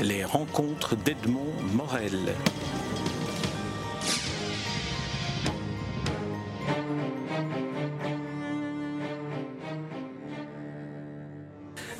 Les 0.00 0.24
rencontres 0.24 0.96
d'Edmond 0.96 1.52
Morel. 1.74 2.34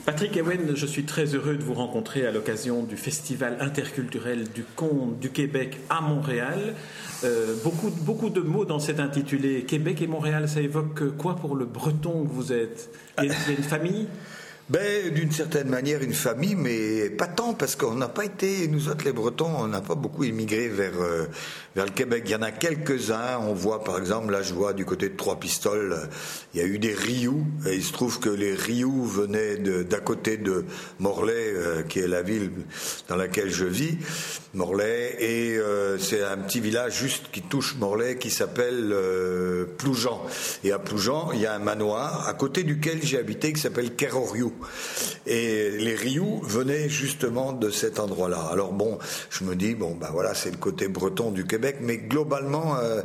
Patrick 0.05 0.37
Ewen, 0.37 0.75
je 0.75 0.87
suis 0.87 1.05
très 1.05 1.27
heureux 1.35 1.57
de 1.57 1.63
vous 1.63 1.75
rencontrer 1.75 2.27
à 2.27 2.33
l'occasion 2.33 2.83
du 2.83 2.97
Festival 2.97 3.57
interculturel 3.61 4.49
du 4.51 4.65
conte 4.65 5.21
du 5.21 5.31
Québec 5.31 5.79
à 5.89 6.01
Montréal. 6.01 6.75
Euh, 7.23 7.55
beaucoup, 7.63 7.91
beaucoup 7.91 8.31
de 8.31 8.41
mots 8.41 8.65
dans 8.65 8.81
cet 8.81 8.99
intitulé. 8.99 9.63
Québec 9.63 10.03
et 10.03 10.09
Montréal, 10.09 10.49
ça 10.49 10.61
évoque 10.61 11.17
quoi 11.17 11.37
pour 11.37 11.55
le 11.55 11.67
breton 11.67 12.25
que 12.25 12.33
vous 12.33 12.53
êtes? 12.53 12.91
Il 13.23 13.27
y 13.27 13.31
a 13.31 13.51
une 13.57 13.63
famille? 13.63 14.09
Ben, 14.69 15.13
D'une 15.13 15.33
certaine 15.33 15.69
manière, 15.69 16.03
une 16.03 16.15
famille, 16.15 16.55
mais 16.55 17.11
pas 17.11 17.27
tant, 17.27 17.55
parce 17.55 17.77
qu'on 17.77 17.95
n'a 17.95 18.09
pas 18.09 18.25
été, 18.25 18.69
nous 18.69 18.89
autres 18.89 19.05
les 19.05 19.13
Bretons, 19.13 19.51
on 19.59 19.67
n'a 19.67 19.81
pas 19.81 19.95
beaucoup 19.95 20.25
immigré 20.25 20.69
vers, 20.69 21.01
euh, 21.01 21.27
vers 21.75 21.85
le 21.85 21.91
Québec. 21.91 22.23
Il 22.27 22.33
y 22.33 22.35
en 22.37 22.43
a 22.43 22.53
quelques-uns, 22.53 23.39
on 23.41 23.55
voit 23.55 23.83
par 23.83 23.99
exemple, 23.99 24.31
là 24.31 24.43
je 24.43 24.55
vois 24.55 24.73
du 24.73 24.85
côté 24.85 25.09
de 25.09 25.17
Trois-Pistoles, 25.17 26.09
il 26.55 26.61
y 26.61 26.63
a 26.63 26.67
eu 26.67 26.79
des 26.79 26.95
Rioux, 26.95 27.45
et 27.67 27.75
il 27.75 27.83
se 27.83 27.93
trouve 27.93 28.21
que 28.21 28.29
les 28.29 28.55
Rioux 28.55 29.05
venaient 29.05 29.57
d'à 29.57 29.99
côté 29.99 30.37
de 30.37 30.65
Morlaix, 31.01 31.33
euh, 31.55 31.83
qui 31.83 31.99
est 31.99 32.09
la 32.09 32.23
ville 32.23 32.51
dans 33.09 33.17
laquelle 33.17 33.51
je 33.51 33.65
vis, 33.65 33.99
Morlaix, 34.55 35.17
et 35.19 35.57
euh, 35.57 35.99
c'est 35.99 36.23
un 36.23 36.39
petit 36.39 36.61
village 36.61 36.99
juste 36.99 37.31
qui 37.33 37.43
touche 37.43 37.77
Morlaix 37.77 38.17
qui 38.17 38.31
s'appelle 38.31 38.95
Ploujean. 39.79 40.23
Et 40.63 40.73
à 40.73 40.79
Ploujean, 40.79 41.31
il 41.35 41.41
y 41.41 41.47
a 41.47 41.55
un 41.55 41.59
manoir 41.59 42.29
à 42.29 42.35
côté 42.35 42.63
duquel 42.63 43.01
j'ai 43.03 43.19
habité 43.19 43.53
qui 43.53 43.61
s'appelle 43.61 43.95
Keroriou. 43.95 44.52
Et 45.27 45.71
les 45.71 45.95
Rioux 45.95 46.41
venaient 46.43 46.89
justement 46.89 47.53
de 47.53 47.71
cet 47.71 48.01
endroit-là. 48.01 48.49
Alors 48.51 48.73
bon, 48.73 48.99
je 49.31 49.45
me 49.45 49.55
dis, 49.55 49.75
bon, 49.75 49.95
ben 49.95 50.09
voilà, 50.13 50.35
c'est 50.35 50.51
le 50.51 50.57
côté 50.57 50.89
breton 50.89 51.31
du 51.31 51.47
Québec, 51.47 51.77
mais 51.81 51.99
globalement, 51.99 52.77
euh, 52.77 53.03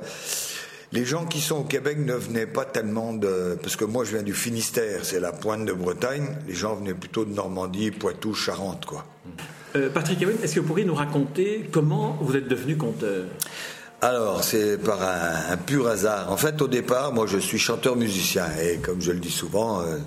les 0.92 1.06
gens 1.06 1.26
qui 1.26 1.42
sont 1.42 1.58
au 1.58 1.64
Québec 1.64 1.98
ne 2.00 2.14
venaient 2.14 2.48
pas 2.48 2.66
tellement 2.66 3.14
de... 3.14 3.58
Parce 3.62 3.76
que 3.76 3.86
moi, 3.86 4.04
je 4.06 4.12
viens 4.12 4.24
du 4.24 4.34
Finistère, 4.34 5.04
c'est 5.04 5.20
la 5.20 5.32
pointe 5.32 5.66
de 5.66 5.74
Bretagne. 5.74 6.28
Les 6.48 6.54
gens 6.54 6.76
venaient 6.76 6.94
plutôt 6.94 7.26
de 7.26 7.34
Normandie, 7.34 7.92
Poitou, 7.92 8.34
Charente, 8.34 8.86
quoi. 8.86 9.06
Euh, 9.76 9.90
Patrick 9.90 10.22
est-ce 10.22 10.56
que 10.56 10.60
vous 10.62 10.68
pourriez 10.68 10.86
nous 10.86 10.96
raconter 10.96 11.70
comment 11.72 12.18
vous 12.22 12.36
êtes 12.36 12.48
devenu 12.48 12.78
conteur? 12.78 13.26
Alors, 14.00 14.44
c'est 14.44 14.78
par 14.78 15.00
un, 15.02 15.58
pur 15.58 15.88
hasard. 15.88 16.32
En 16.32 16.38
fait, 16.38 16.62
au 16.62 16.68
départ, 16.68 17.14
moi, 17.14 17.26
je 17.26 17.40
suis 17.40 17.58
chanteur-musicien. 17.58 18.46
Et 18.62 18.78
comme 18.78 19.02
je 19.02 19.12
le 19.12 19.18
dis 19.18 19.32
souvent, 19.32 19.82
euh, 19.82 19.98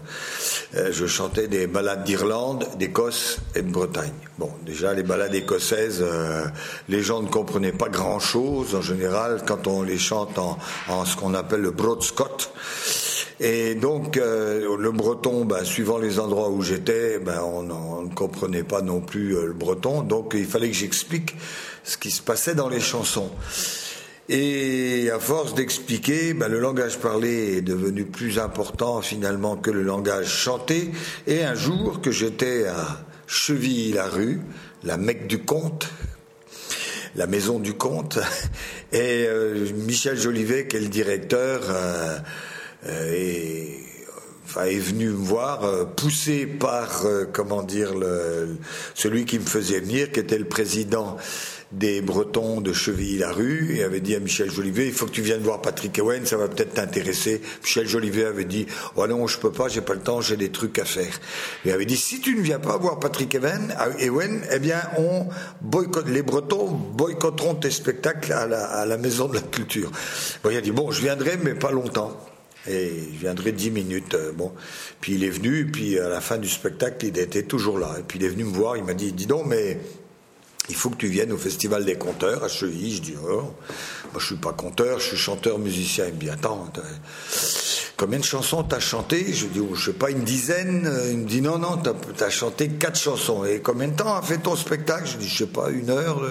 euh, 0.76 0.92
je 0.92 1.06
chantais 1.06 1.48
des 1.48 1.66
ballades 1.66 2.04
d'Irlande, 2.04 2.68
d'Écosse 2.78 3.38
et 3.56 3.62
de 3.62 3.70
Bretagne. 3.72 4.12
Bon, 4.38 4.52
déjà, 4.64 4.94
les 4.94 5.02
ballades 5.02 5.34
écossaises, 5.34 5.98
euh, 6.02 6.44
les 6.88 7.02
gens 7.02 7.20
ne 7.20 7.26
comprenaient 7.26 7.72
pas 7.72 7.88
grand-chose, 7.88 8.76
en 8.76 8.80
général, 8.80 9.42
quand 9.44 9.66
on 9.66 9.82
les 9.82 9.98
chante 9.98 10.38
en, 10.38 10.56
ce 11.04 11.16
qu'on 11.16 11.34
appelle 11.34 11.62
le 11.62 11.72
broadscot. 11.72 12.52
Et 13.42 13.74
donc, 13.74 14.16
le 14.16 14.90
breton, 14.92 15.46
ben, 15.46 15.64
suivant 15.64 15.96
les 15.96 16.20
endroits 16.20 16.50
où 16.50 16.60
j'étais, 16.60 17.18
ben, 17.18 17.40
on, 17.42 18.02
ne 18.02 18.14
comprenait 18.14 18.64
pas 18.64 18.82
non 18.82 19.00
plus 19.00 19.30
le 19.30 19.54
breton. 19.54 20.02
Donc, 20.02 20.34
il 20.36 20.44
fallait 20.44 20.68
que 20.68 20.76
j'explique 20.76 21.34
ce 21.82 21.96
qui 21.96 22.10
se 22.10 22.20
passait 22.20 22.54
dans 22.54 22.68
les 22.68 22.80
chansons. 22.80 23.30
Et 24.28 25.10
à 25.10 25.18
force 25.18 25.54
d'expliquer, 25.54 26.34
ben, 26.34 26.48
le 26.48 26.60
langage 26.60 26.98
parlé 26.98 27.56
est 27.56 27.62
devenu 27.62 28.04
plus 28.04 28.38
important 28.38 29.00
finalement 29.00 29.56
que 29.56 29.70
le 29.70 29.82
langage 29.82 30.28
chanté. 30.28 30.90
Et 31.26 31.42
un 31.42 31.54
jour 31.54 32.02
que 32.02 32.10
j'étais 32.10 32.66
à 32.66 33.04
Chevilly-la-Rue, 33.26 34.40
la 34.84 34.98
Mecque 34.98 35.26
du 35.26 35.38
Comte, 35.38 35.88
la 37.16 37.26
maison 37.26 37.58
du 37.58 37.72
comte, 37.74 38.18
et 38.92 39.26
euh, 39.26 39.66
Michel 39.74 40.16
Jolivet, 40.16 40.68
qui 40.68 40.76
est 40.76 40.80
le 40.80 40.88
directeur, 40.88 41.62
euh, 42.86 42.88
euh, 42.88 43.12
est, 43.12 43.78
enfin, 44.44 44.64
est 44.64 44.78
venu 44.78 45.08
me 45.10 45.16
voir, 45.16 45.88
poussé 45.94 46.46
par, 46.46 47.04
comment 47.32 47.62
dire, 47.62 47.92
celui 48.94 49.24
qui 49.24 49.38
me 49.38 49.44
faisait 49.44 49.80
venir, 49.80 50.10
qui 50.10 50.20
était 50.20 50.38
le 50.38 50.46
président 50.46 51.16
des 51.72 52.00
Bretons 52.00 52.60
de 52.60 52.72
Chevilly-la-Rue 52.72 53.76
et 53.76 53.84
avait 53.84 54.00
dit 54.00 54.16
à 54.16 54.20
Michel 54.20 54.50
Jolivet 54.50 54.88
il 54.88 54.92
faut 54.92 55.06
que 55.06 55.12
tu 55.12 55.22
viennes 55.22 55.42
voir 55.42 55.62
Patrick 55.62 55.96
Ewen, 55.98 56.26
ça 56.26 56.36
va 56.36 56.48
peut-être 56.48 56.74
t'intéresser. 56.74 57.40
Michel 57.62 57.86
Jolivet 57.86 58.24
avait 58.24 58.44
dit 58.44 58.66
oh 58.96 59.06
non, 59.06 59.26
je 59.26 59.38
peux 59.38 59.52
pas, 59.52 59.68
j'ai 59.68 59.80
pas 59.80 59.94
le 59.94 60.00
temps, 60.00 60.20
j'ai 60.20 60.36
des 60.36 60.50
trucs 60.50 60.78
à 60.78 60.84
faire. 60.84 61.20
Il 61.64 61.70
avait 61.70 61.86
dit 61.86 61.96
si 61.96 62.20
tu 62.20 62.34
ne 62.34 62.40
viens 62.40 62.58
pas 62.58 62.76
voir 62.76 62.98
Patrick 62.98 63.34
Ewen, 63.34 63.74
Ewen 64.00 64.42
eh 64.50 64.58
bien 64.58 64.80
on 64.98 65.26
boycotte, 65.60 66.08
les 66.08 66.22
Bretons 66.22 66.66
boycotteront 66.66 67.54
tes 67.54 67.70
spectacles 67.70 68.32
à 68.32 68.46
la, 68.46 68.64
à 68.64 68.84
la 68.84 68.96
maison 68.96 69.28
de 69.28 69.34
la 69.34 69.42
culture. 69.42 69.92
Il 70.50 70.56
a 70.56 70.60
dit 70.60 70.72
bon, 70.72 70.90
je 70.90 71.02
viendrai 71.02 71.38
mais 71.40 71.54
pas 71.54 71.70
longtemps. 71.70 72.16
Et 72.68 72.90
je 73.14 73.18
viendrai 73.18 73.52
dix 73.52 73.70
minutes. 73.70 74.14
Euh, 74.14 74.32
bon, 74.32 74.52
puis 75.00 75.14
il 75.14 75.24
est 75.24 75.30
venu, 75.30 75.66
puis 75.66 75.98
à 75.98 76.08
la 76.08 76.20
fin 76.20 76.38
du 76.38 76.48
spectacle, 76.48 77.06
il 77.06 77.18
était 77.18 77.42
toujours 77.42 77.78
là. 77.78 77.96
Et 77.98 78.02
puis 78.02 78.18
il 78.18 78.24
est 78.24 78.28
venu 78.28 78.44
me 78.44 78.52
voir, 78.52 78.76
il 78.76 78.84
m'a 78.84 78.94
dit, 78.94 79.12
dis 79.12 79.26
donc, 79.26 79.46
mais 79.46 79.78
il 80.68 80.74
faut 80.74 80.90
que 80.90 80.96
tu 80.96 81.08
viennes 81.08 81.32
au 81.32 81.38
Festival 81.38 81.84
des 81.84 81.96
Conteurs 81.96 82.44
à 82.44 82.48
Chevilly. 82.48 82.96
Je 82.96 83.02
dis, 83.02 83.14
oh, 83.22 83.42
moi 84.12 84.18
je 84.18 84.26
suis 84.26 84.36
pas 84.36 84.52
conteur, 84.52 85.00
je 85.00 85.06
suis 85.06 85.16
chanteur, 85.16 85.58
musicien. 85.58 86.06
Il 86.06 86.14
me 86.14 86.20
dit, 86.20 86.30
attends, 86.30 86.70
combien 88.00 88.18
de 88.18 88.24
chansons 88.24 88.62
t'as 88.62 88.80
chanté? 88.80 89.30
Je 89.30 89.44
dis, 89.44 89.60
oh, 89.60 89.74
je 89.74 89.90
sais 89.90 89.92
pas, 89.92 90.10
une 90.10 90.24
dizaine. 90.24 90.90
Il 91.10 91.18
me 91.18 91.26
dit, 91.26 91.42
non, 91.42 91.58
non, 91.58 91.76
t'as 91.76 92.24
as 92.24 92.30
chanté 92.30 92.70
quatre 92.70 92.98
chansons. 92.98 93.44
Et 93.44 93.60
combien 93.60 93.88
de 93.88 93.94
temps 93.94 94.16
a 94.16 94.22
fait 94.22 94.38
ton 94.38 94.56
spectacle? 94.56 95.06
Je 95.06 95.18
dis, 95.18 95.28
je 95.28 95.36
sais 95.36 95.46
pas, 95.46 95.68
une 95.68 95.90
heure 95.90 96.22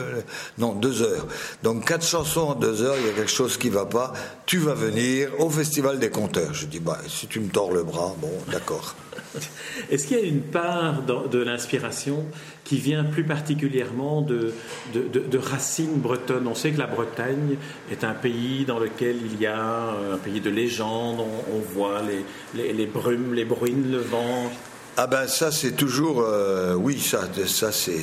Non, 0.57 0.73
deux 0.73 1.03
heures. 1.03 1.27
Donc 1.61 1.85
quatre 1.85 2.05
chansons 2.05 2.41
en 2.41 2.55
deux 2.55 2.81
heures, 2.81 2.95
il 2.99 3.05
y 3.05 3.09
a 3.09 3.13
quelque 3.13 3.31
chose 3.31 3.57
qui 3.57 3.69
va 3.69 3.85
pas. 3.85 4.13
Tu 4.47 4.57
vas 4.57 4.73
venir 4.73 5.29
au 5.37 5.51
Festival 5.51 5.99
des 5.99 6.09
Conteurs. 6.09 6.55
Je 6.55 6.65
dis, 6.65 6.79
bah, 6.79 6.97
si 7.07 7.27
tu 7.27 7.39
me 7.39 7.49
tords 7.49 7.71
le 7.71 7.83
bras, 7.83 8.15
bon, 8.19 8.31
d'accord. 8.51 8.95
Est-ce 9.91 10.07
qu'il 10.07 10.17
y 10.17 10.21
a 10.21 10.25
une 10.25 10.41
part 10.41 11.03
de 11.03 11.39
l'inspiration 11.39 12.25
qui 12.63 12.77
vient 12.77 13.03
plus 13.03 13.23
particulièrement 13.23 14.21
de, 14.21 14.53
racines 15.37 15.99
bretonnes? 15.99 16.47
On 16.47 16.55
sait 16.55 16.71
que 16.71 16.79
la 16.79 16.87
Bretagne 16.87 17.57
est 17.91 18.03
un 18.03 18.13
pays 18.13 18.65
dans 18.65 18.79
lequel 18.79 19.17
il 19.25 19.39
y 19.39 19.45
a 19.45 19.91
un 20.13 20.17
pays 20.17 20.41
de 20.41 20.49
légende, 20.49 21.19
on, 21.19 21.59
voit 21.73 22.01
les, 22.55 22.85
brumes, 22.85 23.33
les 23.33 23.45
bruines, 23.45 23.91
le 23.91 23.99
vent. 23.99 24.51
Ah 25.01 25.07
ben 25.07 25.29
ça 25.29 25.49
c'est 25.49 25.77
toujours 25.77 26.19
euh, 26.27 26.73
oui 26.73 26.99
ça 26.99 27.21
ça 27.47 27.71
c'est 27.71 27.93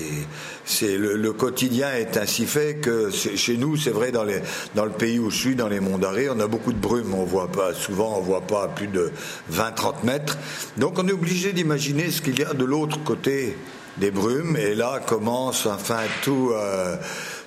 c'est 0.65 0.97
le, 0.97 1.31
quotidien 1.35 1.93
est 1.93 2.17
ainsi 2.17 2.47
fait 2.47 2.77
que 2.77 3.11
chez 3.11 3.59
nous 3.59 3.77
c'est 3.77 3.91
vrai 3.91 4.13
dans 4.13 4.25
le 4.25 4.91
pays 4.93 5.19
où 5.19 5.29
je 5.29 5.37
suis 5.37 5.55
dans 5.57 5.69
les 5.69 5.79
monts 5.79 5.99
d'Arrée 5.99 6.31
on 6.31 6.41
a 6.41 6.47
beaucoup 6.47 6.73
de 6.73 6.79
brume. 6.79 7.13
On 7.13 7.25
voit 7.25 7.53
pas 7.53 7.75
souvent 7.75 8.17
on 8.17 8.23
voit 8.23 8.47
pas 8.47 8.69
plus 8.69 8.87
de 8.87 9.13
20-30 9.53 10.05
mètres. 10.05 10.39
Donc 10.79 10.99
on 10.99 11.07
est 11.07 11.13
obligé 11.13 11.53
d'imaginer 11.53 12.11
ce 12.11 12.23
qu'il 12.23 12.39
y 12.39 12.45
a 12.45 12.55
de 12.55 12.65
l'autre 12.65 13.05
côté 13.05 13.59
des 13.99 14.11
brumes. 14.11 14.57
Et 14.57 14.75
là 14.75 14.99
commence 15.07 15.67
enfin 15.67 16.01
tout 16.23 16.53
euh, 16.55 16.97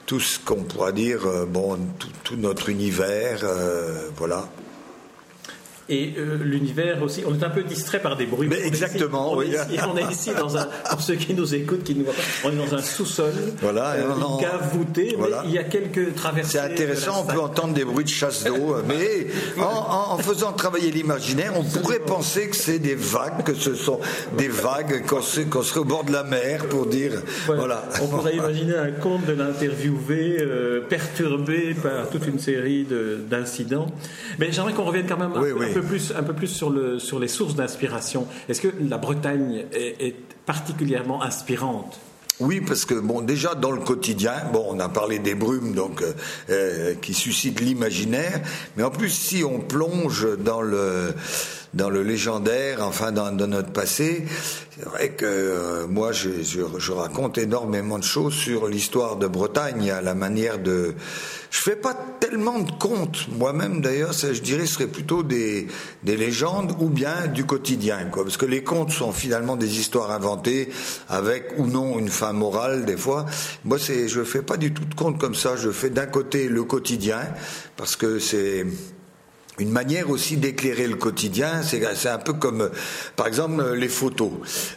tout 0.05 0.19
ce 0.19 0.37
qu'on 0.37 0.61
pourra 0.61 0.91
dire 0.91 1.25
euh, 1.25 1.47
bon 1.47 1.75
tout, 2.23 2.35
notre 2.35 2.69
univers 2.69 3.43
voilà 4.15 4.47
et 5.89 6.13
euh, 6.17 6.37
l'univers 6.41 7.01
aussi. 7.01 7.23
On 7.25 7.37
est 7.37 7.43
un 7.43 7.49
peu 7.49 7.63
distrait 7.63 7.99
par 7.99 8.15
des 8.15 8.25
bruits. 8.25 8.47
Mais 8.47 8.65
exactement. 8.65 9.33
On, 9.33 9.41
est 9.41 9.47
ici, 9.47 9.79
on, 9.87 9.97
est 9.97 10.11
ici, 10.11 10.31
dans 10.37 10.57
un. 10.57 10.67
Pour 10.89 11.01
ceux 11.01 11.15
qui 11.15 11.33
nous 11.33 11.55
écoutent, 11.55 11.83
qui 11.83 11.95
nous 11.95 12.05
voient 12.05 12.13
pas, 12.13 12.21
on 12.45 12.51
est 12.51 12.55
dans 12.55 12.75
un 12.75 12.81
sous-sol. 12.81 13.33
Voilà. 13.61 13.91
Euh, 13.91 14.13
une 14.15 14.41
cave 14.41 14.69
voûtée. 14.73 15.17
Mais 15.19 15.27
il 15.45 15.51
y 15.51 15.57
a 15.57 15.63
quelques 15.63 16.15
traversées. 16.15 16.57
C'est 16.57 16.59
intéressant. 16.59 17.23
On 17.23 17.33
peut 17.33 17.39
entendre 17.39 17.73
des 17.73 17.85
bruits 17.85 18.05
de 18.05 18.09
chasse 18.09 18.43
d'eau. 18.43 18.77
mais 18.87 19.27
en, 19.61 20.13
en, 20.13 20.17
faisant 20.19 20.53
travailler 20.53 20.91
l'imaginaire, 20.91 21.53
on 21.55 21.63
pourrait 21.63 21.99
penser 21.99 22.49
que 22.49 22.55
c'est 22.55 22.79
des 22.79 22.95
vagues, 22.95 23.43
que 23.43 23.53
ce 23.53 23.73
sont 23.73 23.99
des 24.37 24.47
vagues, 24.47 25.05
qu'on 25.05 25.21
serait 25.21 25.79
au 25.79 25.85
bord 25.85 26.03
de 26.03 26.11
la 26.11 26.23
mer 26.23 26.67
pour 26.67 26.85
dire. 26.85 27.13
Voilà. 27.45 27.83
On 28.01 28.07
pourrait 28.07 28.35
imaginer 28.35 28.75
un 28.75 28.91
conte 28.91 29.25
de 29.25 29.33
l'interviewé 29.33 30.37
euh, 30.39 30.81
perturbé 30.81 31.75
par 31.81 32.09
toute 32.09 32.27
une 32.27 32.39
série 32.39 32.85
d'incidents. 33.29 33.87
Mais 34.37 34.51
j'aimerais 34.51 34.73
qu'on 34.73 34.85
revienne 34.85 35.07
quand 35.07 35.17
même 35.17 35.33
un, 35.33 35.73
peu 35.73 35.78
un 35.79 36.23
peu 36.23 36.33
plus 36.33 36.47
sur 36.47 37.19
les 37.19 37.27
sources 37.27 37.55
d'inspiration. 37.55 38.27
Est-ce 38.47 38.61
que 38.61 38.69
la 38.87 38.97
Bretagne 38.97 39.65
est, 39.73 40.15
particulièrement 40.45 41.21
inspirante? 41.21 41.99
Oui, 42.39 42.61
parce 42.61 42.85
que 42.85 42.93
bon, 42.93 43.21
déjà 43.21 43.53
dans 43.53 43.71
le 43.71 43.81
quotidien, 43.81 44.33
bon, 44.53 44.65
on 44.69 44.79
a 44.79 44.87
parlé 44.87 45.19
des 45.19 45.35
brumes, 45.35 45.73
donc 45.73 46.01
euh, 46.01 46.13
euh, 46.49 46.95
qui 46.95 47.13
suscitent 47.13 47.59
l'imaginaire, 47.59 48.39
mais 48.77 48.83
en 48.83 48.91
plus, 48.91 49.09
si 49.09 49.43
on 49.43 49.59
plonge 49.59 50.25
dans 50.37 50.61
le 50.61 51.13
dans 51.73 51.89
le 51.89 52.03
légendaire, 52.03 52.79
enfin 52.81 53.11
dans, 53.11 53.31
notre 53.31 53.71
passé. 53.71 54.25
C'est 54.75 54.85
vrai 54.85 55.09
que 55.09 55.25
euh, 55.25 55.87
moi, 55.87 56.11
je, 56.11 56.29
je, 56.41 56.91
raconte 56.91 57.37
énormément 57.37 57.99
de 57.99 58.03
choses 58.03 58.33
sur 58.33 58.67
l'histoire 58.67 59.17
de 59.17 59.27
Bretagne, 59.27 59.91
à 59.91 60.01
la 60.01 60.15
manière 60.15 60.59
de. 60.59 60.95
Je 61.51 61.61
fais 61.61 61.75
pas 61.75 61.95
tellement 62.19 62.59
de 62.59 62.71
contes 62.71 63.27
moi-même 63.29 63.81
d'ailleurs, 63.81 64.13
ça 64.13 64.33
je 64.33 64.41
dirais 64.41 64.67
serait 64.67 64.87
plutôt 64.87 65.23
des, 65.23 65.67
des 66.03 66.15
légendes 66.15 66.75
ou 66.79 66.89
bien 66.89 67.27
du 67.27 67.45
quotidien, 67.45 68.05
quoi. 68.11 68.23
Parce 68.23 68.37
que 68.37 68.45
les 68.45 68.63
contes 68.63 68.91
sont 68.91 69.11
finalement 69.11 69.55
des 69.55 69.79
histoires 69.79 70.11
inventées 70.11 70.69
avec 71.07 71.53
ou 71.57 71.65
non 71.65 71.97
une 71.97 72.09
fin 72.09 72.33
morale 72.33 72.85
des 72.85 72.97
fois. 72.97 73.25
Moi, 73.65 73.79
c'est, 73.79 74.07
je 74.07 74.23
fais 74.23 74.41
pas 74.41 74.57
du 74.57 74.73
tout 74.73 74.85
de 74.85 74.93
contes 74.93 75.19
comme 75.19 75.35
ça. 75.35 75.55
Je 75.55 75.71
fais 75.71 75.89
d'un 75.89 76.05
côté 76.05 76.47
le 76.47 76.63
quotidien 76.63 77.21
parce 77.77 77.95
que 77.95 78.19
c'est 78.19 78.65
une 79.59 79.71
manière 79.71 80.09
aussi 80.09 80.37
d'éclairer 80.37 80.87
le 80.87 80.95
quotidien. 80.95 81.61
C'est 81.63 82.09
un 82.09 82.17
peu 82.17 82.33
comme, 82.33 82.69
par 83.15 83.27
exemple, 83.27 83.73
les 83.73 83.89
photos. 83.89 84.31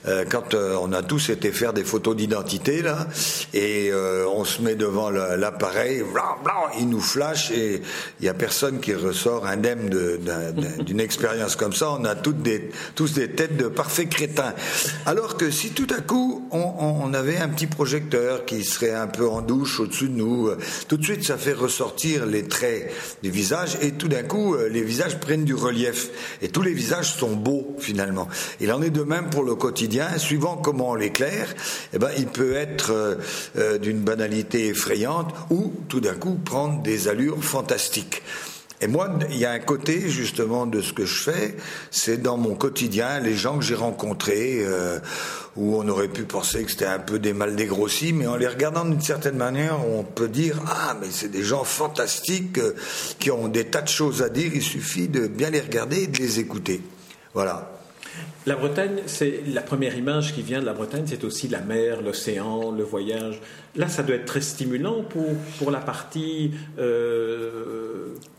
Euh, 0.07 0.25
quand 0.29 0.55
euh, 0.55 0.77
on 0.81 0.93
a 0.93 1.03
tous 1.03 1.31
été 1.31 1.53
faire 1.53 1.73
des 1.73 1.85
photos 1.85 2.17
d'identité 2.17 2.83
là, 2.83 3.07
et 3.55 3.91
euh, 3.93 4.27
on 4.35 4.45
se 4.45 4.61
met 4.63 4.75
devant 4.75 5.11
l'appareil, 5.11 6.03
il 6.79 6.89
nous 6.89 7.01
flash 7.01 7.51
et 7.51 7.83
il 8.21 8.27
y 8.27 8.29
a 8.29 8.35
personne 8.35 8.81
qui 8.81 8.95
ressort 8.95 9.47
indemne 9.47 9.91
d'une 10.85 11.01
expérience 11.01 11.57
comme 11.57 11.73
ça. 11.73 11.91
On 11.93 12.05
a 12.05 12.15
toutes 12.15 12.43
des, 12.43 12.71
tous 12.95 13.13
des 13.15 13.31
têtes 13.31 13.57
de 13.57 13.69
parfaits 13.69 14.09
crétins. 14.09 14.55
Alors 15.07 15.37
que 15.37 15.51
si 15.51 15.71
tout 15.71 15.87
à 15.97 16.01
coup 16.01 16.49
on, 16.51 16.73
on 17.05 17.15
avait 17.15 17.39
un 17.39 17.49
petit 17.49 17.67
projecteur 17.67 18.45
qui 18.45 18.65
serait 18.65 18.95
un 18.95 19.07
peu 19.07 19.29
en 19.29 19.43
douche 19.43 19.81
au-dessus 19.81 20.09
de 20.09 20.17
nous, 20.17 20.51
tout 20.89 20.97
de 20.97 21.05
suite 21.05 21.25
ça 21.25 21.37
fait 21.37 21.53
ressortir 21.53 22.27
les 22.27 22.49
traits 22.49 22.93
du 23.23 23.31
visage 23.31 23.79
et 23.83 23.93
tout 23.93 24.09
d'un 24.09 24.23
coup 24.23 24.57
les 24.73 24.83
visages 24.83 25.21
prennent 25.21 25.45
du 25.45 25.55
relief. 25.55 26.11
Et 26.41 26.49
tous 26.49 26.63
les 26.63 26.73
visages 26.73 27.15
sont 27.15 27.37
beaux, 27.37 27.77
finalement. 27.79 28.29
Il 28.61 28.73
en 28.73 28.83
est 28.83 28.91
de 28.91 29.03
même 29.03 29.31
pour 29.31 29.45
le 29.45 29.55
quotidien. 29.55 30.19
Suivant 30.19 30.57
comment 30.57 30.91
on 30.91 30.95
l'éclaire, 30.95 31.55
eh 31.93 31.99
ben, 31.99 32.11
il 32.17 32.27
peut 32.27 32.55
être 32.55 32.91
euh, 32.91 33.15
euh, 33.59 33.79
d'une 33.79 34.01
banalité 34.01 34.69
effrayante 34.69 35.35
ou, 35.51 35.73
tout 35.89 36.01
d'un 36.01 36.15
coup, 36.15 36.39
prendre 36.45 36.83
des 36.83 37.09
allures 37.09 37.43
fantastiques. 37.43 38.23
Et 38.83 38.89
moi, 38.89 39.09
il 39.31 39.37
y 39.37 39.45
a 39.45 39.53
un 39.53 39.61
côté 39.61 40.09
justement 40.09 40.67
de 40.67 40.81
ce 40.81 40.93
que 40.93 41.07
je 41.07 41.23
fais, 41.23 41.57
c'est 41.93 42.21
dans 42.21 42.37
mon 42.37 42.57
quotidien, 42.57 43.21
les 43.21 43.37
gens 43.37 43.59
que 43.59 43.65
j'ai 43.65 43.77
rencontrés, 43.77 44.59
euh, 44.65 44.99
où 45.55 45.77
on 45.77 45.87
aurait 45.89 46.09
pu 46.09 46.25
penser 46.25 46.65
que 46.65 46.71
c'était 46.73 46.87
un 46.87 46.99
peu 46.99 47.21
des 47.21 47.33
mal 47.33 47.55
dégrossis, 47.55 48.13
mais 48.13 48.27
en 48.27 48.35
les 48.35 48.49
regardant 48.49 48.85
d'une 48.85 49.01
certaine 49.01 49.37
manière, 49.37 49.79
on 49.87 50.03
peut 50.03 50.29
dire 50.29 50.61
ah 50.67 50.97
mais 51.01 51.07
c'est 51.13 51.31
des 51.31 51.45
gens 51.45 51.63
fantastiques 51.63 52.59
euh, 52.59 52.75
qui 53.21 53.31
ont 53.31 53.47
des 53.47 53.67
tas 53.67 53.83
de 53.83 53.89
choses 53.89 54.21
à 54.21 54.29
dire. 54.29 54.51
Il 54.53 54.63
suffit 54.63 55.07
de 55.07 55.29
bien 55.29 55.51
les 55.51 55.61
regarder 55.61 56.03
et 56.03 56.07
de 56.09 56.19
les 56.19 56.41
écouter. 56.41 56.81
Voilà. 57.35 57.71
La 58.45 58.57
Bretagne, 58.57 59.03
c'est 59.07 59.43
la 59.47 59.63
première 59.63 59.97
image 59.97 60.35
qui 60.35 60.43
vient 60.43 60.61
de 60.61 60.67
la 60.67 60.73
Bretagne, 60.73 61.05
c'est 61.07 61.23
aussi 61.23 61.47
la 61.47 61.61
mer, 61.61 62.03
l'océan, 62.03 62.73
le 62.73 62.83
voyage. 62.83 63.41
Là, 63.77 63.89
ça 63.89 64.03
doit 64.03 64.17
être 64.17 64.25
très 64.25 64.41
stimulant 64.41 65.05
pour, 65.05 65.29
pour 65.59 65.71
la 65.71 65.79
partie 65.79 66.51
euh, 66.79 67.72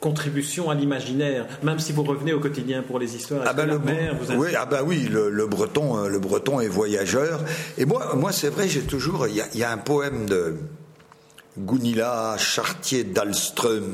contribution 0.04 0.70
à 0.70 0.76
l'imaginaire, 0.76 1.48
même 1.64 1.80
si 1.80 1.94
vous 1.94 2.04
revenez 2.04 2.34
au 2.34 2.42
quotidien 2.42 2.84
pour 2.84 3.00
les 3.00 3.16
histoires. 3.16 3.44
Ah 3.46 3.54
ben 3.54 3.68
la 3.68 3.78
mer, 3.78 4.18
vous 4.20 4.34
oui, 4.36 4.50
ah 4.54 4.66
ben 4.66 4.82
oui, 4.86 5.08
le, 5.10 5.48
breton, 5.48 5.98
euh, 5.98 6.10
le 6.10 6.20
breton 6.20 6.60
est 6.60 6.68
voyageur. 6.68 7.40
Et 7.78 7.86
moi, 7.86 8.14
moi 8.16 8.34
c'est 8.34 8.50
vrai, 8.50 8.68
j'ai 8.68 8.82
toujours, 8.82 9.28
il 9.28 9.42
y, 9.58 9.64
a 9.64 9.72
un 9.72 9.78
poème 9.78 10.26
de 10.26 10.58
Gunilla 11.58 12.36
Chartier 12.38 13.06
d'Alström 13.06 13.94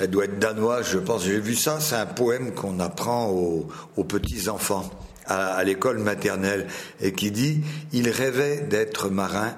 elle 0.00 0.10
doit 0.10 0.24
être 0.24 0.38
danoise, 0.38 0.88
je 0.92 0.98
pense. 0.98 1.24
J'ai 1.24 1.40
vu 1.40 1.54
ça, 1.54 1.80
c'est 1.80 1.96
un 1.96 2.06
poème 2.06 2.52
qu'on 2.52 2.78
apprend 2.78 3.30
aux, 3.30 4.04
petits 4.04 4.48
enfants 4.48 4.88
à, 5.26 5.64
l'école 5.64 5.98
maternelle 5.98 6.66
et 7.00 7.12
qui 7.12 7.30
dit 7.30 7.62
il 7.92 8.08
rêvait 8.10 8.60
d'être 8.60 9.08
marin, 9.08 9.54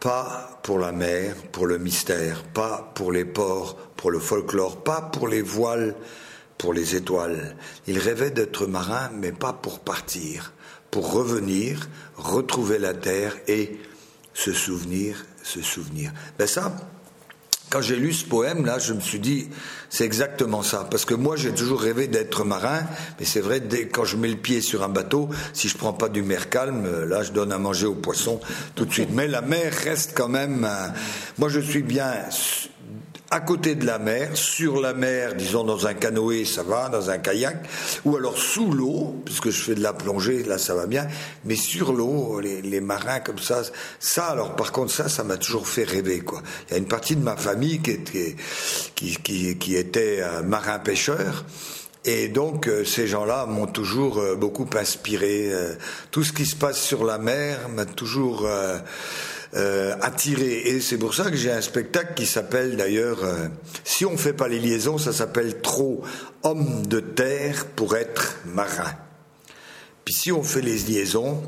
pas 0.00 0.58
pour 0.62 0.78
la 0.78 0.92
mer, 0.92 1.36
pour 1.52 1.66
le 1.66 1.78
mystère, 1.78 2.42
pas 2.42 2.90
pour 2.94 3.12
les 3.12 3.26
ports, 3.26 3.76
pour 3.96 4.10
le 4.10 4.18
folklore, 4.18 4.82
pas 4.82 5.02
pour 5.02 5.28
les 5.28 5.42
voiles, 5.42 5.94
pour 6.56 6.72
les 6.72 6.96
étoiles. 6.96 7.54
Il 7.86 7.98
rêvait 7.98 8.30
d'être 8.30 8.66
marin, 8.66 9.10
mais 9.14 9.32
pas 9.32 9.52
pour 9.52 9.80
partir, 9.80 10.52
pour 10.90 11.12
revenir, 11.12 11.88
retrouver 12.16 12.78
la 12.78 12.94
terre 12.94 13.36
et 13.46 13.78
se 14.32 14.52
souvenir, 14.52 15.26
se 15.42 15.60
souvenir. 15.60 16.12
Ben 16.38 16.46
ça, 16.46 16.72
quand 17.70 17.80
j'ai 17.80 17.96
lu 17.96 18.12
ce 18.12 18.24
poème-là, 18.24 18.80
je 18.80 18.92
me 18.92 19.00
suis 19.00 19.20
dit, 19.20 19.48
c'est 19.88 20.04
exactement 20.04 20.62
ça. 20.62 20.88
Parce 20.90 21.04
que 21.04 21.14
moi, 21.14 21.36
j'ai 21.36 21.52
toujours 21.52 21.80
rêvé 21.80 22.08
d'être 22.08 22.44
marin, 22.44 22.80
mais 23.18 23.24
c'est 23.24 23.40
vrai, 23.40 23.60
dès, 23.60 23.86
quand 23.86 24.04
je 24.04 24.16
mets 24.16 24.28
le 24.28 24.36
pied 24.36 24.60
sur 24.60 24.82
un 24.82 24.88
bateau, 24.88 25.28
si 25.52 25.68
je 25.68 25.76
prends 25.76 25.92
pas 25.92 26.08
du 26.08 26.22
mer 26.22 26.50
calme, 26.50 27.04
là, 27.04 27.22
je 27.22 27.30
donne 27.30 27.52
à 27.52 27.58
manger 27.58 27.86
aux 27.86 27.94
poissons 27.94 28.40
tout 28.74 28.84
de 28.84 28.92
suite. 28.92 29.10
Mais 29.12 29.28
la 29.28 29.40
mer 29.40 29.72
reste 29.72 30.12
quand 30.16 30.28
même. 30.28 30.68
Moi, 31.38 31.48
je 31.48 31.60
suis 31.60 31.82
bien 31.82 32.12
à 33.32 33.38
côté 33.40 33.76
de 33.76 33.86
la 33.86 34.00
mer, 34.00 34.36
sur 34.36 34.80
la 34.80 34.92
mer, 34.92 35.36
disons 35.36 35.62
dans 35.62 35.86
un 35.86 35.94
canoë, 35.94 36.44
ça 36.44 36.64
va, 36.64 36.88
dans 36.88 37.10
un 37.10 37.18
kayak, 37.18 37.64
ou 38.04 38.16
alors 38.16 38.36
sous 38.36 38.72
l'eau, 38.72 39.22
puisque 39.24 39.50
je 39.50 39.62
fais 39.62 39.74
de 39.76 39.82
la 39.82 39.92
plongée, 39.92 40.42
là 40.42 40.58
ça 40.58 40.74
va 40.74 40.86
bien, 40.86 41.06
mais 41.44 41.54
sur 41.54 41.92
l'eau, 41.92 42.40
les, 42.40 42.80
marins 42.80 43.20
comme 43.20 43.38
ça, 43.38 43.62
ça 44.00 44.24
alors 44.26 44.56
par 44.56 44.72
contre 44.72 44.90
ça, 44.90 45.08
ça 45.08 45.22
m'a 45.22 45.36
toujours 45.36 45.68
fait 45.68 45.84
rêver 45.84 46.20
quoi. 46.20 46.42
Il 46.68 46.72
y 46.72 46.74
a 46.74 46.78
une 46.78 46.88
partie 46.88 47.14
de 47.14 47.22
ma 47.22 47.36
famille 47.36 47.80
qui 47.80 47.92
était, 47.92 48.34
qui, 48.96 49.16
qui, 49.16 49.56
qui 49.58 49.76
était 49.76 50.18
euh, 50.20 50.42
marin 50.42 50.80
pêcheur. 50.80 51.44
Et 52.04 52.28
donc 52.28 52.66
euh, 52.66 52.84
ces 52.84 53.06
gens-là 53.06 53.46
m'ont 53.46 53.66
toujours 53.66 54.18
euh, 54.18 54.34
beaucoup 54.34 54.68
inspiré. 54.74 55.52
tout 56.10 56.24
ce 56.24 56.32
qui 56.32 56.46
se 56.46 56.56
passe 56.56 56.80
sur 56.80 57.04
la 57.04 57.18
mer 57.18 57.68
m'a 57.68 57.84
toujours 57.84 58.48
euh, 59.54 59.96
attiré. 60.00 60.60
Et 60.66 60.80
c'est 60.80 60.98
pour 60.98 61.14
ça 61.14 61.30
que 61.30 61.36
j'ai 61.36 61.50
un 61.50 61.60
spectacle 61.60 62.14
qui 62.14 62.26
s'appelle 62.26 62.76
d'ailleurs, 62.76 63.24
euh, 63.24 63.48
si 63.84 64.06
on 64.06 64.16
fait 64.16 64.32
pas 64.32 64.48
les 64.48 64.60
liaisons, 64.60 64.98
ça 64.98 65.12
s'appelle 65.12 65.60
Trop 65.60 66.02
homme 66.42 66.86
de 66.86 67.00
terre 67.00 67.66
pour 67.66 67.96
être 67.96 68.38
marin. 68.46 68.92
Puis 70.04 70.14
si 70.14 70.32
on 70.32 70.42
fait 70.42 70.62
les 70.62 70.78
liaisons, 70.78 71.42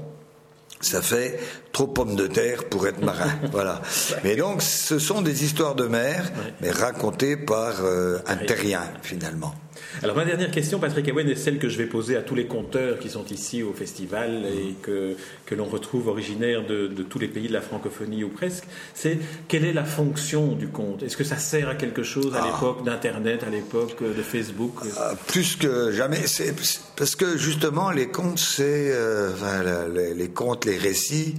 ça 0.80 1.00
fait 1.00 1.38
trop 1.72 1.92
homme 1.98 2.16
de 2.16 2.26
terre 2.26 2.64
pour 2.64 2.86
être 2.86 3.02
marin. 3.02 3.30
voilà. 3.52 3.80
Mais 4.24 4.36
donc, 4.36 4.62
ce 4.62 4.98
sont 4.98 5.22
des 5.22 5.44
histoires 5.44 5.74
de 5.74 5.86
mer, 5.86 6.30
mais 6.60 6.70
racontées 6.70 7.36
par 7.36 7.84
euh, 7.84 8.18
un 8.26 8.36
terrien, 8.36 8.82
finalement. 9.02 9.54
Alors 10.02 10.16
ma 10.16 10.24
dernière 10.24 10.50
question, 10.50 10.78
Patrick 10.78 11.08
Ewen, 11.08 11.28
est 11.28 11.36
celle 11.36 11.58
que 11.58 11.68
je 11.68 11.78
vais 11.78 11.86
poser 11.86 12.16
à 12.16 12.22
tous 12.22 12.34
les 12.34 12.46
conteurs 12.46 12.98
qui 12.98 13.10
sont 13.10 13.24
ici 13.26 13.62
au 13.62 13.72
festival 13.72 14.44
et 14.46 14.74
que, 14.82 15.16
que 15.46 15.54
l'on 15.54 15.66
retrouve 15.66 16.08
originaires 16.08 16.66
de, 16.66 16.88
tous 17.08 17.18
les 17.18 17.28
pays 17.28 17.48
de 17.48 17.52
la 17.52 17.60
francophonie 17.60 18.24
ou 18.24 18.28
presque. 18.28 18.64
C'est 18.94 19.18
quelle 19.48 19.64
est 19.64 19.72
la 19.72 19.84
fonction 19.84 20.52
du 20.52 20.68
conte 20.68 21.02
Est-ce 21.02 21.16
que 21.16 21.24
ça 21.24 21.36
sert 21.36 21.68
à 21.68 21.74
quelque 21.74 22.02
chose 22.02 22.34
à 22.34 22.40
ah. 22.42 22.46
l'époque 22.46 22.84
d'Internet, 22.84 23.44
à 23.46 23.50
l'époque 23.50 24.02
de 24.02 24.22
Facebook? 24.22 24.74
Ah, 24.96 25.12
Plus 25.28 25.56
que 25.56 25.92
jamais. 25.92 26.26
C'est 26.26 26.54
parce 26.96 27.16
que 27.16 27.36
justement 27.36 27.90
les 27.90 28.08
contes, 28.08 28.38
c'est 28.38 28.90
euh, 28.92 29.88
les, 29.92 30.14
les 30.14 30.28
contes, 30.28 30.64
les 30.64 30.78
récits 30.78 31.34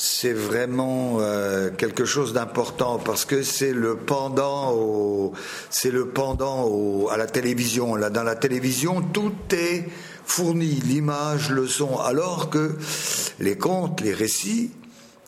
c'est 0.00 0.32
vraiment 0.32 1.16
euh, 1.18 1.70
quelque 1.70 2.04
chose 2.04 2.32
d'important 2.32 3.00
parce 3.00 3.24
que 3.24 3.42
c'est 3.42 3.72
le 3.72 3.96
pendant 3.96 4.72
au, 4.72 5.32
c'est 5.70 5.90
le 5.90 6.06
pendant 6.06 6.62
au, 6.68 7.08
à 7.10 7.16
la 7.16 7.26
télévision. 7.26 7.96
Là, 7.96 8.08
dans 8.08 8.22
la 8.22 8.36
télévision, 8.36 9.02
tout 9.02 9.34
est 9.50 9.88
fourni, 10.24 10.80
l'image, 10.86 11.50
le 11.50 11.66
son, 11.66 11.98
alors 11.98 12.48
que 12.48 12.76
les 13.40 13.58
contes, 13.58 14.00
les 14.00 14.14
récits, 14.14 14.70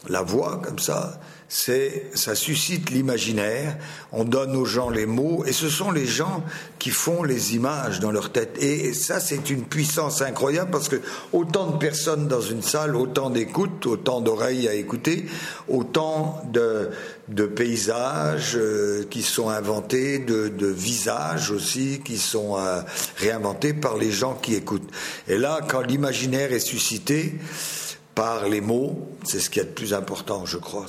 la 0.09 0.23
voix 0.23 0.61
comme 0.65 0.79
ça, 0.79 1.21
c'est 1.53 2.07
ça 2.15 2.37
suscite 2.37 2.91
l'imaginaire, 2.91 3.77
on 4.13 4.23
donne 4.23 4.55
aux 4.55 4.65
gens 4.65 4.89
les 4.89 5.05
mots 5.05 5.45
et 5.45 5.53
ce 5.53 5.69
sont 5.69 5.91
les 5.91 6.07
gens 6.07 6.45
qui 6.79 6.91
font 6.91 7.25
les 7.25 7.57
images 7.57 7.99
dans 7.99 8.13
leur 8.13 8.31
tête 8.31 8.57
et 8.63 8.95
ça 8.95 9.19
c'est 9.19 9.51
une 9.51 9.65
puissance 9.65 10.23
incroyable 10.23 10.71
parce 10.71 10.89
que 10.89 11.01
autant 11.33 11.67
de 11.67 11.77
personnes 11.77 12.29
dans 12.29 12.41
une 12.41 12.63
salle, 12.63 12.95
autant 12.95 13.31
d'écoute, 13.31 13.85
autant 13.87 14.21
d'oreilles 14.21 14.69
à 14.69 14.75
écouter, 14.75 15.27
autant 15.69 16.41
de, 16.53 16.91
de 17.27 17.47
paysages 17.47 18.55
euh, 18.55 19.05
qui 19.11 19.23
sont 19.23 19.49
inventés, 19.49 20.21
de, 20.21 20.47
de, 20.47 20.69
visages 20.69 21.51
aussi 21.51 22.01
qui 22.05 22.17
sont 22.17 22.59
euh, 22.59 22.81
réinventés 23.17 23.75
par 23.75 23.97
les 23.97 24.13
gens 24.13 24.35
qui 24.35 24.55
écoutent. 24.55 24.89
Et 25.27 25.37
là 25.37 25.59
quand 25.67 25.81
l'imaginaire 25.81 26.53
est 26.53 26.61
suscité, 26.61 27.35
par 28.21 28.51
les 28.51 28.61
mots, 28.61 29.09
c'est 29.25 29.41
ce 29.41 29.49
qui 29.49 29.61
est 29.61 29.65
le 29.65 29.71
plus 29.71 29.95
important, 29.95 30.45
je 30.45 30.59
crois. 30.59 30.85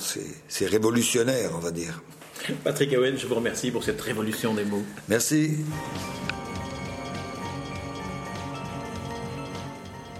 C'est 0.48 0.66
révolutionnaire, 0.66 1.52
on 1.54 1.60
va 1.60 1.70
dire. 1.70 2.02
Patrick 2.62 2.92
Owen, 2.92 3.16
je 3.16 3.26
vous 3.26 3.36
remercie 3.36 3.70
pour 3.70 3.84
cette 3.84 4.02
révolution 4.02 4.52
des 4.52 4.66
mots. 4.66 4.82
Merci. 5.08 5.52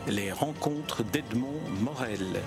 Les 0.09 0.33
rencontres 0.33 1.05
d'Edmond 1.05 1.61
Morel. 1.83 2.41